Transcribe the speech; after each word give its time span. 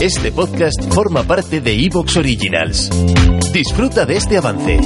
Este 0.00 0.32
podcast 0.32 0.92
forma 0.92 1.22
parte 1.22 1.60
de 1.60 1.72
Evox 1.72 2.16
Originals. 2.16 2.90
Disfruta 3.52 4.04
de 4.04 4.16
este 4.16 4.36
avance. 4.36 4.80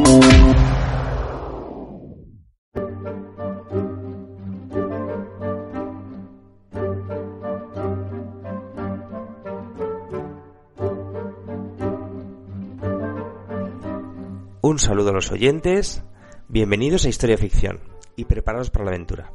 Un 14.60 14.78
saludo 14.78 15.10
a 15.10 15.12
los 15.12 15.32
oyentes, 15.32 16.04
bienvenidos 16.48 17.06
a 17.06 17.08
Historia 17.08 17.38
Ficción 17.38 17.80
y 18.14 18.26
preparados 18.26 18.70
para 18.70 18.84
la 18.84 18.90
aventura. 18.90 19.32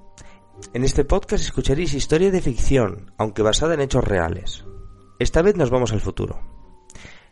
En 0.73 0.83
este 0.83 1.03
podcast 1.03 1.43
escucharéis 1.43 1.93
historia 1.93 2.31
de 2.31 2.41
ficción, 2.41 3.11
aunque 3.17 3.41
basada 3.41 3.73
en 3.73 3.81
hechos 3.81 4.03
reales. 4.03 4.65
Esta 5.19 5.41
vez 5.41 5.55
nos 5.55 5.69
vamos 5.69 5.93
al 5.93 6.01
futuro. 6.01 6.39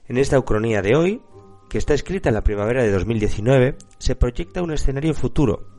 En 0.08 0.18
esta 0.18 0.38
ucronía 0.38 0.82
de 0.82 0.96
hoy, 0.96 1.22
que 1.68 1.78
está 1.78 1.94
escrita 1.94 2.30
en 2.30 2.36
la 2.36 2.44
primavera 2.44 2.84
de 2.84 2.92
2019, 2.92 3.76
se 3.98 4.16
proyecta 4.16 4.62
un 4.62 4.72
escenario 4.72 5.14
futuro. 5.14 5.70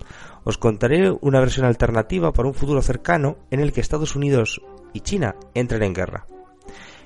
Os 0.45 0.59
contaré 0.59 1.13
una 1.21 1.39
versión 1.39 1.65
alternativa 1.65 2.33
para 2.33 2.49
un 2.49 2.55
futuro 2.55 2.83
cercano 2.83 3.39
en 3.51 3.61
el 3.61 3.73
que 3.73 3.81
Estados 3.81 4.17
Unidos 4.17 4.61
y 4.93 5.01
China 5.01 5.37
entren 5.55 5.85
en 5.85 5.95
guerra. 5.95 6.27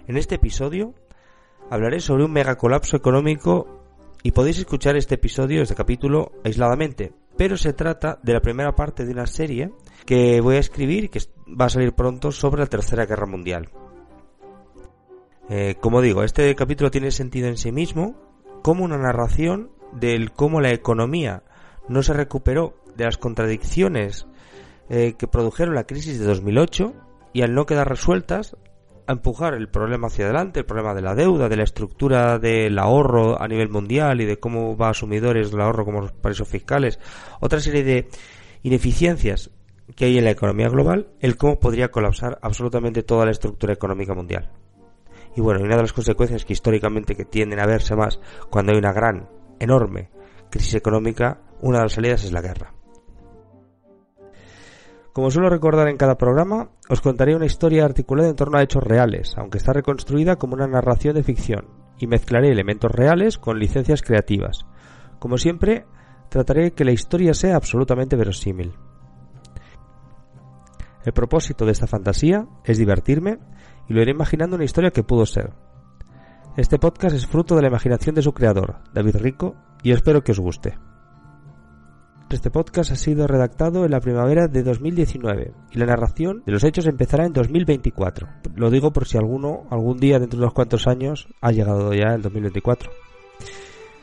En 0.06 0.16
este 0.16 0.36
episodio 0.36 0.94
hablaré 1.69 2.00
sobre 2.00 2.25
un 2.25 2.33
megacolapso 2.33 2.97
económico 2.97 3.83
y 4.22 4.33
podéis 4.33 4.58
escuchar 4.58 4.97
este 4.97 5.16
episodio, 5.16 5.62
este 5.62 5.75
capítulo, 5.75 6.33
aisladamente, 6.42 7.12
pero 7.36 7.58
se 7.58 7.75
trata 7.75 8.19
de 8.22 8.33
la 8.33 8.41
primera 8.41 8.75
parte 8.75 9.05
de 9.05 9.12
una 9.12 9.27
serie 9.27 9.72
que 10.06 10.41
voy 10.41 10.56
a 10.56 10.60
escribir 10.60 11.10
que 11.10 11.20
va 11.48 11.66
a 11.66 11.70
salir 11.70 11.92
pronto 11.92 12.33
sobre 12.33 12.60
la 12.60 12.66
Tercera 12.66 13.05
Guerra 13.05 13.27
Mundial. 13.27 13.69
Eh, 15.48 15.77
como 15.80 16.02
digo, 16.02 16.22
este 16.25 16.55
capítulo 16.55 16.91
tiene 16.91 17.11
sentido 17.11 17.48
en 17.48 17.56
sí 17.56 17.70
mismo 17.70 18.16
como 18.62 18.84
una 18.84 18.98
narración 18.98 19.70
del 19.92 20.33
cómo 20.33 20.61
la 20.61 20.72
economía 20.72 21.44
no 21.88 22.03
se 22.03 22.12
recuperó 22.12 22.75
de 22.97 23.05
las 23.05 23.16
contradicciones 23.16 24.27
eh, 24.88 25.14
que 25.16 25.28
produjeron 25.28 25.75
la 25.75 25.84
crisis 25.84 26.19
de 26.19 26.27
2008 26.27 26.94
y 27.33 27.42
al 27.42 27.55
no 27.55 27.66
quedar 27.66 27.88
resueltas 27.88 28.56
a 29.06 29.12
empujar 29.12 29.55
el 29.55 29.69
problema 29.69 30.08
hacia 30.08 30.25
adelante, 30.25 30.61
el 30.61 30.66
problema 30.66 30.94
de 30.94 31.03
la 31.03 31.14
deuda, 31.14 31.48
de 31.48 31.56
la 31.56 31.62
estructura 31.62 32.41
del 32.41 32.77
ahorro 32.78 33.41
a 33.41 33.47
nivel 33.47 33.69
mundial 33.69 34.20
y 34.20 34.25
de 34.25 34.38
cómo 34.38 34.77
va 34.77 34.88
a 34.88 34.91
asumidores 34.91 35.53
del 35.53 35.60
ahorro 35.60 35.84
como 35.84 36.00
los 36.00 36.12
paraísos 36.12 36.48
fiscales, 36.48 36.98
otra 37.41 37.60
serie 37.60 37.84
de 37.84 38.08
ineficiencias 38.64 39.50
que 39.94 40.06
hay 40.06 40.19
en 40.19 40.25
la 40.25 40.33
economía 40.33 40.69
global, 40.69 41.08
el 41.20 41.36
cómo 41.36 41.60
podría 41.60 41.92
colapsar 41.92 42.38
absolutamente 42.42 43.05
toda 43.05 43.27
la 43.27 43.31
estructura 43.31 43.72
económica 43.72 44.14
mundial. 44.14 44.50
Y 45.37 45.41
bueno, 45.42 45.62
una 45.62 45.77
de 45.77 45.83
las 45.83 45.92
consecuencias 45.92 46.45
que 46.45 46.55
históricamente 46.55 47.15
que 47.15 47.27
tienden 47.27 47.61
a 47.61 47.67
verse 47.67 47.95
más 47.95 48.19
cuando 48.51 48.73
hay 48.73 48.79
una 48.79 48.92
gran, 48.92 49.29
enorme 49.61 50.11
crisis 50.51 50.75
económica, 50.75 51.41
una 51.61 51.78
de 51.78 51.84
las 51.84 51.93
salidas 51.93 52.25
es 52.25 52.33
la 52.33 52.41
guerra. 52.41 52.72
Como 55.12 55.31
suelo 55.31 55.49
recordar 55.49 55.88
en 55.88 55.97
cada 55.97 56.16
programa, 56.16 56.71
os 56.88 57.00
contaré 57.00 57.34
una 57.34 57.47
historia 57.47 57.84
articulada 57.84 58.28
en 58.28 58.37
torno 58.37 58.59
a 58.59 58.62
hechos 58.62 58.83
reales, 58.83 59.34
aunque 59.37 59.59
está 59.59 59.72
reconstruida 59.72 60.37
como 60.37 60.55
una 60.55 60.66
narración 60.66 61.15
de 61.15 61.22
ficción, 61.22 61.69
y 61.99 62.06
mezclaré 62.06 62.50
elementos 62.50 62.91
reales 62.91 63.39
con 63.39 63.59
licencias 63.59 64.03
creativas. 64.03 64.66
Como 65.19 65.39
siempre, 65.39 65.87
trataré 66.28 66.72
que 66.72 66.84
la 66.84 66.93
historia 66.93 67.33
sea 67.33 67.56
absolutamente 67.56 68.16
verosímil. 68.16 68.75
El 71.06 71.12
propósito 71.12 71.65
de 71.65 71.71
esta 71.71 71.87
fantasía 71.87 72.49
es 72.65 72.78
divertirme 72.78 73.39
y 73.89 73.94
lo 73.94 74.03
iré 74.03 74.11
imaginando 74.11 74.56
una 74.56 74.65
historia 74.65 74.91
que 74.91 75.05
pudo 75.05 75.25
ser. 75.25 75.53
Este 76.56 76.81
podcast 76.81 77.15
es 77.15 77.28
fruto 77.28 77.55
de 77.55 77.62
la 77.62 77.69
imaginación 77.69 78.17
de 78.17 78.22
su 78.22 78.33
creador, 78.33 78.78
David 78.93 79.19
Rico, 79.19 79.55
y 79.84 79.93
espero 79.93 80.25
que 80.25 80.33
os 80.33 80.41
guste. 80.41 80.77
Este 82.28 82.50
podcast 82.50 82.91
ha 82.91 82.97
sido 82.97 83.28
redactado 83.28 83.84
en 83.84 83.93
la 83.93 84.00
primavera 84.00 84.49
de 84.49 84.65
2019 84.65 85.53
y 85.71 85.78
la 85.78 85.87
narración 85.87 86.43
de 86.45 86.50
los 86.50 86.65
hechos 86.65 86.89
empezará 86.89 87.25
en 87.25 87.33
2024. 87.33 88.27
Lo 88.56 88.69
digo 88.69 88.93
por 88.93 89.06
si 89.06 89.16
alguno 89.16 89.69
algún 89.71 89.99
día 89.99 90.19
dentro 90.19 90.41
de 90.41 90.45
unos 90.47 90.55
cuantos 90.55 90.89
años 90.89 91.28
ha 91.41 91.53
llegado 91.53 91.95
ya 91.95 92.15
el 92.15 92.22
2024. 92.22 92.91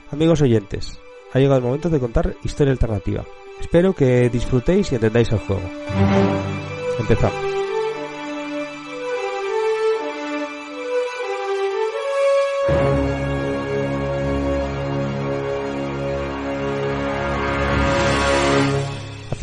Amigos 0.09 0.41
oyentes, 0.41 1.01
ha 1.33 1.39
llegado 1.39 1.57
el 1.57 1.65
momento 1.65 1.89
de 1.89 1.99
contar 1.99 2.35
historia 2.45 2.71
alternativa. 2.71 3.25
Espero 3.59 3.93
que 3.93 4.29
disfrutéis 4.29 4.89
y 4.93 4.95
entendáis 4.95 5.33
el 5.33 5.39
juego. 5.39 6.52
Empezamos. 6.99 7.53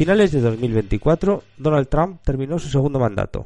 finales 0.00 0.32
de 0.32 0.40
2024, 0.40 1.42
Donald 1.58 1.88
Trump 1.88 2.22
terminó 2.24 2.58
su 2.58 2.70
segundo 2.70 2.98
mandato. 2.98 3.44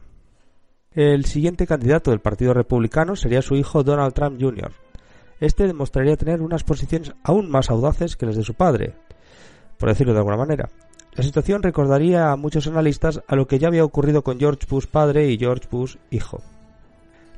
El 0.93 1.25
siguiente 1.25 1.67
candidato 1.67 2.13
del 2.13 2.21
Partido 2.21 2.55
Republicano 2.55 3.17
sería 3.17 3.43
su 3.43 3.57
hijo 3.57 3.83
Donald 3.83 4.15
Trump 4.15 4.41
Jr. 4.41 4.71
Este 5.41 5.67
demostraría 5.67 6.17
tener 6.17 6.43
unas 6.43 6.63
posiciones 6.63 7.13
aún 7.25 7.51
más 7.51 7.71
audaces 7.71 8.15
que 8.15 8.27
las 8.27 8.37
de 8.37 8.45
su 8.45 8.55
padre, 8.55 8.95
por 9.79 9.89
decirlo 9.89 10.13
de 10.13 10.21
alguna 10.21 10.37
manera. 10.37 10.71
La 11.17 11.23
situación 11.23 11.63
recordaría 11.63 12.33
a 12.33 12.37
muchos 12.37 12.67
analistas 12.67 13.23
a 13.29 13.37
lo 13.37 13.47
que 13.47 13.61
ya 13.61 13.69
había 13.69 13.85
ocurrido 13.85 14.23
con 14.23 14.39
George 14.39 14.67
Bush 14.69 14.87
padre 14.87 15.31
y 15.31 15.39
George 15.39 15.69
Bush 15.71 15.97
hijo. 16.11 16.43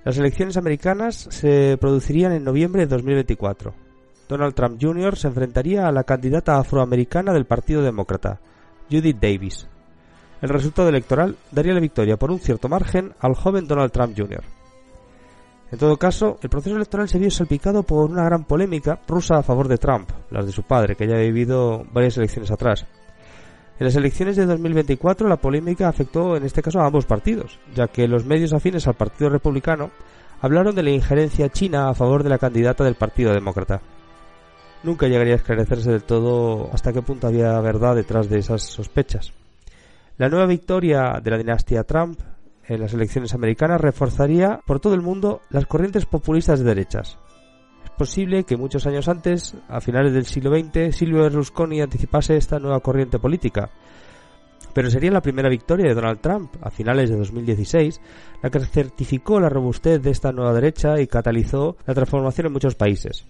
Las 0.02 0.16
elecciones 0.16 0.56
americanas 0.56 1.28
se 1.30 1.76
producirían 1.78 2.32
en 2.32 2.44
noviembre 2.44 2.82
de 2.82 2.96
2024. 2.96 3.74
Donald 4.28 4.54
Trump 4.54 4.78
Jr. 4.80 5.16
se 5.16 5.28
enfrentaría 5.28 5.86
a 5.86 5.92
la 5.92 6.04
candidata 6.04 6.58
afroamericana 6.58 7.32
del 7.32 7.44
Partido 7.44 7.82
Demócrata, 7.82 8.40
Judith 8.90 9.18
Davis. 9.20 9.68
El 10.40 10.48
resultado 10.48 10.88
electoral 10.88 11.36
daría 11.50 11.74
la 11.74 11.80
victoria 11.80 12.16
por 12.16 12.30
un 12.30 12.40
cierto 12.40 12.68
margen 12.68 13.12
al 13.20 13.34
joven 13.34 13.66
Donald 13.66 13.92
Trump 13.92 14.16
Jr. 14.16 14.42
En 15.72 15.78
todo 15.78 15.96
caso, 15.96 16.38
el 16.42 16.48
proceso 16.48 16.76
electoral 16.76 17.08
se 17.08 17.18
vio 17.18 17.30
salpicado 17.30 17.82
por 17.82 18.10
una 18.10 18.24
gran 18.24 18.44
polémica 18.44 19.00
rusa 19.06 19.38
a 19.38 19.42
favor 19.42 19.68
de 19.68 19.78
Trump, 19.78 20.10
las 20.30 20.46
de 20.46 20.52
su 20.52 20.62
padre, 20.62 20.94
que 20.94 21.06
ya 21.06 21.16
ha 21.16 21.20
vivido 21.20 21.84
varias 21.92 22.16
elecciones 22.16 22.50
atrás. 22.50 22.86
En 23.78 23.86
las 23.86 23.96
elecciones 23.96 24.36
de 24.36 24.46
2024 24.46 25.28
la 25.28 25.36
polémica 25.36 25.88
afectó 25.88 26.36
en 26.36 26.44
este 26.44 26.62
caso 26.62 26.80
a 26.80 26.86
ambos 26.86 27.06
partidos, 27.06 27.58
ya 27.74 27.88
que 27.88 28.08
los 28.08 28.24
medios 28.24 28.52
afines 28.52 28.86
al 28.86 28.94
Partido 28.94 29.30
Republicano 29.30 29.90
hablaron 30.40 30.74
de 30.74 30.82
la 30.82 30.90
injerencia 30.90 31.48
china 31.48 31.88
a 31.88 31.94
favor 31.94 32.22
de 32.22 32.30
la 32.30 32.38
candidata 32.38 32.84
del 32.84 32.94
Partido 32.94 33.32
Demócrata 33.32 33.80
nunca 34.86 35.08
llegaría 35.08 35.34
a 35.34 35.36
esclarecerse 35.36 35.90
del 35.90 36.04
todo 36.04 36.70
hasta 36.72 36.92
qué 36.92 37.02
punto 37.02 37.26
había 37.26 37.60
verdad 37.60 37.94
detrás 37.94 38.28
de 38.30 38.38
esas 38.38 38.62
sospechas. 38.62 39.32
La 40.16 40.28
nueva 40.28 40.46
victoria 40.46 41.20
de 41.22 41.30
la 41.30 41.38
dinastía 41.38 41.84
Trump 41.84 42.20
en 42.66 42.80
las 42.80 42.94
elecciones 42.94 43.34
americanas 43.34 43.80
reforzaría 43.80 44.60
por 44.66 44.80
todo 44.80 44.94
el 44.94 45.02
mundo 45.02 45.42
las 45.50 45.66
corrientes 45.66 46.06
populistas 46.06 46.60
de 46.60 46.64
derechas. 46.64 47.18
Posible 47.96 48.44
que 48.44 48.58
muchos 48.58 48.86
años 48.86 49.08
antes, 49.08 49.54
a 49.68 49.80
finales 49.80 50.12
del 50.12 50.26
siglo 50.26 50.50
XX, 50.50 50.94
Silvio 50.94 51.22
Berlusconi 51.22 51.80
anticipase 51.80 52.36
esta 52.36 52.58
nueva 52.58 52.80
corriente 52.80 53.18
política. 53.18 53.70
Pero 54.74 54.90
sería 54.90 55.10
la 55.10 55.22
primera 55.22 55.48
victoria 55.48 55.88
de 55.88 55.94
Donald 55.94 56.20
Trump, 56.20 56.56
a 56.60 56.70
finales 56.70 57.08
de 57.08 57.16
2016, 57.16 57.98
la 58.42 58.50
que 58.50 58.60
certificó 58.60 59.40
la 59.40 59.48
robustez 59.48 60.02
de 60.02 60.10
esta 60.10 60.30
nueva 60.30 60.52
derecha 60.52 61.00
y 61.00 61.06
catalizó 61.06 61.78
la 61.86 61.94
transformación 61.94 62.48
en 62.48 62.52
muchos 62.52 62.74
países. 62.74 63.24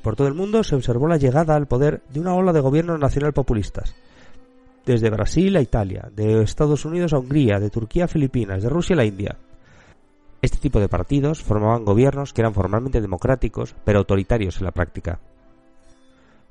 Por 0.00 0.14
todo 0.14 0.28
el 0.28 0.34
mundo 0.34 0.62
se 0.62 0.76
observó 0.76 1.08
la 1.08 1.16
llegada 1.16 1.56
al 1.56 1.66
poder 1.66 2.02
de 2.08 2.20
una 2.20 2.36
ola 2.36 2.52
de 2.52 2.60
gobiernos 2.60 3.00
nacional 3.00 3.32
populistas. 3.32 3.96
Desde 4.86 5.10
Brasil 5.10 5.56
a 5.56 5.60
Italia, 5.60 6.08
de 6.14 6.40
Estados 6.42 6.84
Unidos 6.84 7.12
a 7.12 7.18
Hungría, 7.18 7.58
de 7.58 7.70
Turquía 7.70 8.04
a 8.04 8.08
Filipinas, 8.08 8.62
de 8.62 8.68
Rusia 8.68 8.94
a 8.94 8.98
la 8.98 9.04
India. 9.04 9.36
Este 10.40 10.58
tipo 10.58 10.78
de 10.78 10.88
partidos 10.88 11.42
formaban 11.42 11.84
gobiernos 11.84 12.32
que 12.32 12.42
eran 12.42 12.54
formalmente 12.54 13.00
democráticos, 13.00 13.74
pero 13.84 13.98
autoritarios 13.98 14.58
en 14.58 14.64
la 14.64 14.72
práctica. 14.72 15.18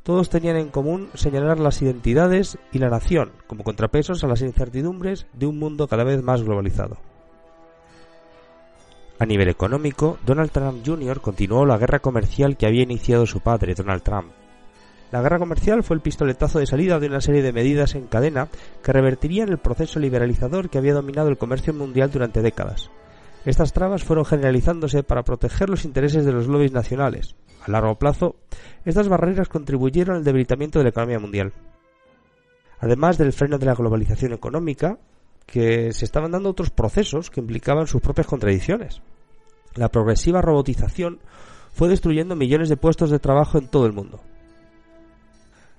Todos 0.03 0.29
tenían 0.29 0.57
en 0.57 0.69
común 0.69 1.09
señalar 1.15 1.59
las 1.59 1.81
identidades 1.81 2.57
y 2.71 2.79
la 2.79 2.89
nación 2.89 3.31
como 3.45 3.63
contrapesos 3.63 4.23
a 4.23 4.27
las 4.27 4.41
incertidumbres 4.41 5.25
de 5.33 5.47
un 5.47 5.59
mundo 5.59 5.87
cada 5.87 6.03
vez 6.03 6.21
más 6.23 6.43
globalizado. 6.43 6.97
A 9.19 9.25
nivel 9.25 9.49
económico, 9.49 10.17
Donald 10.25 10.51
Trump 10.51 10.85
Jr. 10.85 11.21
continuó 11.21 11.65
la 11.65 11.77
guerra 11.77 11.99
comercial 11.99 12.55
que 12.55 12.67
había 12.67 12.83
iniciado 12.83 13.25
su 13.25 13.39
padre, 13.39 13.73
Donald 13.73 14.03
Trump. 14.03 14.31
La 15.11 15.21
guerra 15.21 15.39
comercial 15.39 15.83
fue 15.83 15.95
el 15.95 16.01
pistoletazo 16.01 16.59
de 16.59 16.67
salida 16.67 16.99
de 16.99 17.07
una 17.07 17.21
serie 17.21 17.41
de 17.41 17.53
medidas 17.53 17.95
en 17.95 18.07
cadena 18.07 18.49
que 18.83 18.93
revertirían 18.93 19.49
el 19.49 19.57
proceso 19.57 19.99
liberalizador 19.99 20.69
que 20.69 20.77
había 20.77 20.93
dominado 20.93 21.29
el 21.29 21.37
comercio 21.37 21.73
mundial 21.73 22.11
durante 22.11 22.41
décadas. 22.41 22.91
Estas 23.47 23.71
trabas 23.71 24.03
fueron 24.03 24.25
generalizándose 24.25 25.03
para 25.03 25.23
proteger 25.23 25.69
los 25.69 25.85
intereses 25.85 26.25
de 26.25 26.33
los 26.33 26.47
lobbies 26.47 26.73
nacionales. 26.73 27.37
A 27.65 27.71
largo 27.71 27.95
plazo, 27.95 28.35
estas 28.83 29.07
barreras 29.07 29.47
contribuyeron 29.47 30.17
al 30.17 30.25
debilitamiento 30.25 30.79
de 30.79 30.83
la 30.83 30.89
economía 30.89 31.17
mundial. 31.17 31.53
Además 32.81 33.17
del 33.17 33.31
freno 33.31 33.57
de 33.57 33.65
la 33.65 33.73
globalización 33.73 34.33
económica, 34.33 34.97
que 35.45 35.93
se 35.93 36.03
estaban 36.03 36.31
dando 36.31 36.49
otros 36.49 36.71
procesos 36.71 37.29
que 37.29 37.39
implicaban 37.39 37.87
sus 37.87 38.01
propias 38.01 38.27
contradicciones. 38.27 39.01
La 39.75 39.87
progresiva 39.87 40.41
robotización 40.41 41.19
fue 41.71 41.87
destruyendo 41.87 42.35
millones 42.35 42.67
de 42.67 42.75
puestos 42.75 43.11
de 43.11 43.19
trabajo 43.19 43.59
en 43.59 43.69
todo 43.69 43.85
el 43.85 43.93
mundo. 43.93 44.19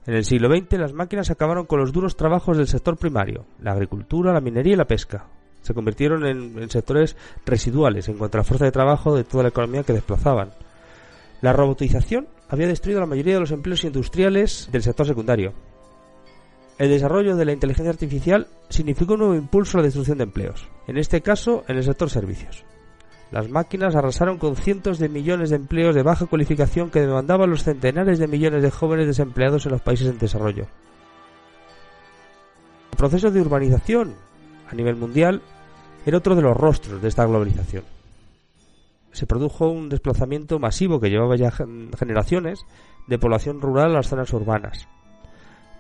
En 0.06 0.14
el 0.14 0.24
siglo 0.24 0.48
XX 0.48 0.78
las 0.78 0.94
máquinas 0.94 1.30
acabaron 1.30 1.66
con 1.66 1.80
los 1.80 1.92
duros 1.92 2.16
trabajos 2.16 2.56
del 2.56 2.66
sector 2.66 2.96
primario, 2.96 3.44
la 3.60 3.72
agricultura, 3.72 4.32
la 4.32 4.40
minería 4.40 4.72
y 4.72 4.76
la 4.76 4.86
pesca. 4.86 5.26
Se 5.62 5.74
convirtieron 5.74 6.24
en, 6.24 6.70
sectores 6.70 7.16
residuales 7.44 8.08
en 8.08 8.18
cuanto 8.18 8.38
a 8.38 8.40
la 8.40 8.44
fuerza 8.44 8.64
de 8.64 8.72
trabajo 8.72 9.16
de 9.16 9.24
toda 9.24 9.42
la 9.42 9.48
economía 9.50 9.82
que 9.82 9.92
desplazaban. 9.92 10.50
La 11.40 11.52
robotización 11.52 12.28
había 12.48 12.66
destruido 12.66 13.00
la 13.00 13.06
mayoría 13.06 13.34
de 13.34 13.40
los 13.40 13.52
empleos 13.52 13.84
industriales 13.84 14.68
del 14.72 14.82
sector 14.82 15.06
secundario, 15.06 15.52
el 16.78 16.90
desarrollo 16.90 17.34
de 17.34 17.44
la 17.44 17.52
inteligencia 17.52 17.90
artificial 17.90 18.46
significó 18.68 19.14
un 19.14 19.18
nuevo 19.18 19.34
impulso 19.34 19.76
a 19.76 19.80
la 19.80 19.86
destrucción 19.86 20.18
de 20.18 20.24
empleos, 20.24 20.68
en 20.86 20.96
este 20.96 21.22
caso 21.22 21.64
en 21.66 21.76
el 21.76 21.82
sector 21.82 22.08
servicios. 22.08 22.64
Las 23.32 23.50
máquinas 23.50 23.96
arrasaron 23.96 24.38
con 24.38 24.54
cientos 24.54 25.00
de 25.00 25.08
millones 25.08 25.50
de 25.50 25.56
empleos 25.56 25.96
de 25.96 26.04
baja 26.04 26.26
cualificación 26.26 26.90
que 26.90 27.00
demandaban 27.00 27.50
los 27.50 27.64
centenares 27.64 28.20
de 28.20 28.28
millones 28.28 28.62
de 28.62 28.70
jóvenes 28.70 29.08
desempleados 29.08 29.66
en 29.66 29.72
los 29.72 29.82
países 29.82 30.06
en 30.06 30.18
desarrollo. 30.18 30.66
El 32.96 33.32
de 33.32 33.40
urbanización 33.40 34.14
a 34.70 34.74
nivel 34.74 34.96
mundial 34.96 35.42
era 36.06 36.18
otro 36.18 36.34
de 36.34 36.42
los 36.42 36.56
rostros 36.56 37.02
de 37.02 37.08
esta 37.08 37.26
globalización. 37.26 37.84
Se 39.12 39.26
produjo 39.26 39.68
un 39.68 39.88
desplazamiento 39.88 40.58
masivo 40.58 41.00
que 41.00 41.10
llevaba 41.10 41.36
ya 41.36 41.50
generaciones 41.50 42.64
de 43.06 43.18
población 43.18 43.60
rural 43.60 43.90
a 43.90 43.94
las 43.94 44.08
zonas 44.08 44.32
urbanas, 44.32 44.88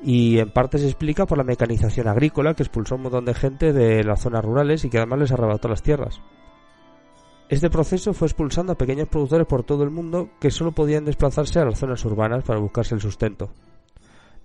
y 0.02 0.38
en 0.38 0.50
parte 0.50 0.78
se 0.78 0.86
explica 0.86 1.26
por 1.26 1.38
la 1.38 1.44
mecanización 1.44 2.08
agrícola 2.08 2.54
que 2.54 2.62
expulsó 2.62 2.94
un 2.94 3.02
montón 3.02 3.24
de 3.24 3.34
gente 3.34 3.72
de 3.72 4.04
las 4.04 4.20
zonas 4.20 4.44
rurales 4.44 4.84
y 4.84 4.90
que 4.90 4.98
además 4.98 5.20
les 5.20 5.32
arrebató 5.32 5.68
las 5.68 5.82
tierras. 5.82 6.20
Este 7.48 7.70
proceso 7.70 8.12
fue 8.12 8.28
expulsando 8.28 8.72
a 8.72 8.78
pequeños 8.78 9.08
productores 9.08 9.46
por 9.46 9.64
todo 9.64 9.82
el 9.82 9.90
mundo 9.90 10.28
que 10.38 10.50
solo 10.50 10.72
podían 10.72 11.04
desplazarse 11.04 11.58
a 11.58 11.64
las 11.64 11.78
zonas 11.78 12.04
urbanas 12.04 12.44
para 12.44 12.60
buscarse 12.60 12.94
el 12.94 13.00
sustento. 13.00 13.50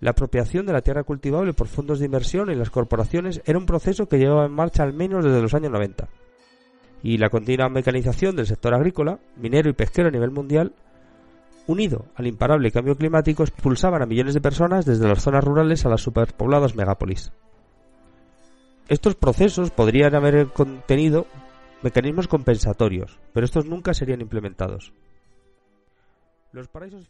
La 0.04 0.10
apropiación 0.12 0.66
de 0.66 0.74
la 0.74 0.82
tierra 0.82 1.06
cultivable 1.06 1.54
por 1.54 1.70
fondos 1.70 2.00
de 2.00 2.08
inversión 2.08 2.52
y 2.52 2.56
las 2.56 2.70
corporaciones 2.70 3.42
era 3.46 3.58
un 3.58 3.66
proceso 3.66 4.10
que 4.10 4.18
llevaba 4.18 4.46
en 4.46 4.52
marcha 4.52 4.84
al 4.84 4.92
menos 4.92 5.24
desde 5.24 5.42
los 5.42 5.54
años 5.54 5.72
90. 5.72 6.10
Y 7.04 7.18
la 7.20 7.30
continua 7.30 7.70
mecanización 7.70 8.36
del 8.36 8.46
sector 8.46 8.74
agrícola, 8.74 9.20
minero 9.38 9.70
y 9.70 9.74
pesquero 9.74 10.10
a 10.10 10.12
nivel 10.12 10.32
mundial 10.32 10.74
unido 11.68 12.08
al 12.16 12.28
imparable 12.28 12.70
cambio 12.70 12.98
climático, 12.98 13.44
expulsaban 13.44 14.02
a 14.02 14.06
millones 14.06 14.34
de 14.34 14.42
personas 14.42 14.86
desde 14.86 15.08
las 15.08 15.24
zonas 15.24 15.42
rurales 15.42 15.86
a 15.86 15.90
las 15.90 16.02
superpobladas 16.02 16.76
megápolis. 16.76 17.32
Estos 18.90 19.16
procesos 19.16 19.72
podrían 19.72 20.16
haber 20.16 20.48
contenido 20.48 21.28
mecanismos 21.82 22.28
compensatorios, 22.28 23.22
pero 23.32 23.46
estos 23.46 23.66
nunca 23.68 23.94
serían 23.94 24.20
implementados. 24.20 24.92
Los 26.52 26.68
paraísos 26.68 27.10